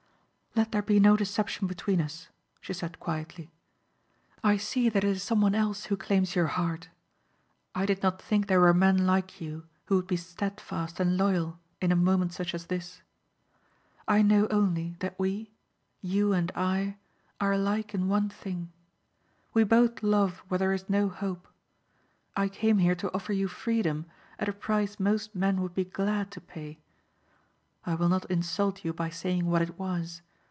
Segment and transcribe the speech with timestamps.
[0.53, 2.27] "Let there be no deception between us,"
[2.59, 3.51] she said quietly.
[4.43, 6.89] "I see that it is someone else who claims your heart.
[7.73, 11.57] I did not think there were men like you who would be steadfast and loyal
[11.79, 13.01] in a moment such as this.
[14.09, 15.51] I know only that we
[16.01, 16.97] you and I
[17.39, 18.73] are alike in one thing.
[19.53, 21.47] We both love where there is no hope.
[22.35, 24.05] I came here to offer you freedom
[24.37, 26.77] at a price most men would be glad to pay.
[27.85, 30.21] I will not insult you by saying what it was.